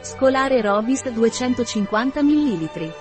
[0.00, 2.92] Scolare Robis 250 ml.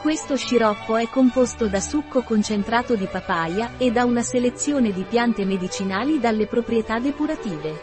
[0.00, 5.44] Questo sciroppo è composto da succo concentrato di papaya e da una selezione di piante
[5.44, 7.82] medicinali dalle proprietà depurative.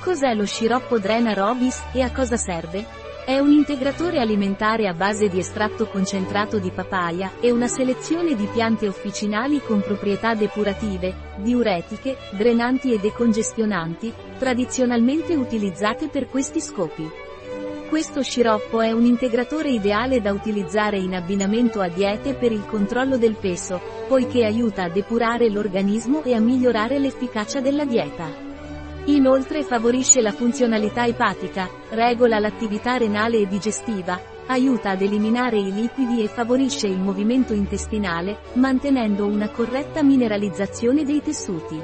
[0.00, 2.84] Cos'è lo sciroppo Drena Robis e a cosa serve?
[3.24, 8.46] È un integratore alimentare a base di estratto concentrato di papaya e una selezione di
[8.46, 17.25] piante officinali con proprietà depurative, diuretiche, drenanti e decongestionanti, tradizionalmente utilizzate per questi scopi.
[17.88, 23.16] Questo sciroppo è un integratore ideale da utilizzare in abbinamento a diete per il controllo
[23.16, 28.28] del peso, poiché aiuta a depurare l'organismo e a migliorare l'efficacia della dieta.
[29.04, 36.24] Inoltre favorisce la funzionalità epatica, regola l'attività renale e digestiva, aiuta ad eliminare i liquidi
[36.24, 41.80] e favorisce il movimento intestinale, mantenendo una corretta mineralizzazione dei tessuti.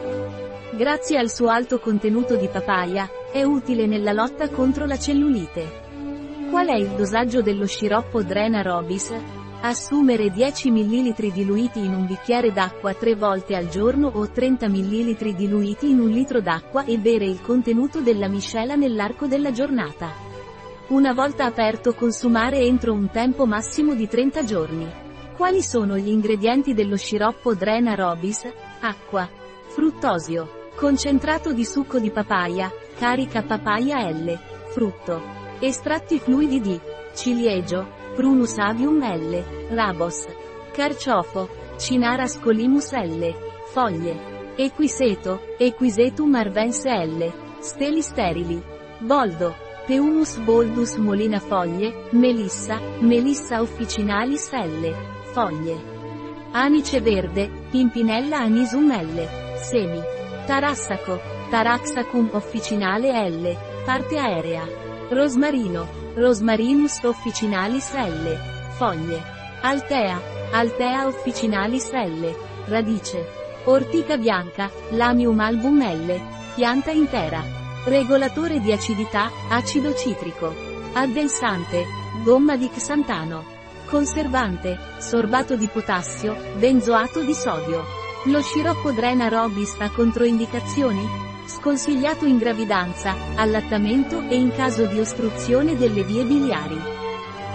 [0.73, 5.91] Grazie al suo alto contenuto di papaya, è utile nella lotta contro la cellulite.
[6.53, 9.11] Qual è il dosaggio dello sciroppo Drena Robis?
[9.63, 15.35] Assumere 10 ml diluiti in un bicchiere d'acqua 3 volte al giorno o 30 ml
[15.35, 20.11] diluiti in un litro d'acqua e bere il contenuto della miscela nell'arco della giornata.
[20.89, 24.93] Una volta aperto consumare entro un tempo massimo di 30 giorni.
[25.35, 28.47] Quali sono gli ingredienti dello sciroppo Drena Robis?
[28.81, 29.27] Acqua.
[29.69, 30.69] Fruttosio.
[30.77, 34.39] Concentrato di succo di papaya, carica papaya L.
[34.71, 35.42] Frutto.
[35.65, 36.81] Estratti fluidi di
[37.15, 39.45] ciliegio, Prunus avium L.
[39.71, 40.27] Rabos.
[40.73, 41.49] Carciofo.
[41.77, 43.33] Cinara scolimus L.
[43.71, 44.55] Foglie.
[44.57, 45.41] Equiseto.
[45.61, 47.33] Equisetum arvense L.
[47.61, 48.61] Steli sterili.
[48.99, 49.55] Boldo.
[49.87, 54.93] Peunus boldus molina foglie, Melissa, Melissa officinalis L.
[55.33, 55.81] Foglie.
[56.51, 59.29] Anice verde, Pimpinella anisum L.
[59.59, 60.01] Semi.
[60.45, 61.21] Tarassaco.
[61.51, 63.57] Taraxacum officinale L.
[63.85, 64.91] Parte aerea.
[65.13, 65.87] Rosmarino.
[66.15, 68.39] Rosmarinus officinalis L.
[68.79, 69.23] Foglie.
[69.61, 70.19] Altea.
[70.53, 72.35] Altea officinalis L.
[72.67, 73.29] Radice.
[73.65, 76.19] Ortica bianca, Lamium album L.
[76.55, 77.45] Pianta intera.
[77.85, 80.55] Regolatore di acidità, acido citrico.
[80.95, 81.85] Addensante,
[82.25, 83.45] gomma di xantano.
[83.85, 87.85] Conservante, sorbato di potassio, benzoato di sodio.
[88.27, 91.22] Lo sciroppo Drena Robis ha controindicazioni?
[91.45, 96.81] Sconsigliato in gravidanza, allattamento e in caso di ostruzione delle vie biliari.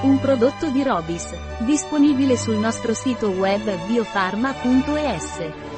[0.02, 5.77] Un prodotto di Robis, disponibile sul nostro sito web biofarma.es.